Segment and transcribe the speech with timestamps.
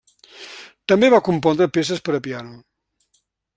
[0.91, 2.57] També va compondre peces per a piano.